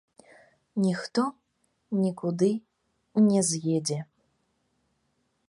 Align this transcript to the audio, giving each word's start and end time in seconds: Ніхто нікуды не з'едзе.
Ніхто 0.85 1.25
нікуды 2.03 2.49
не 3.27 3.41
з'едзе. 3.53 3.99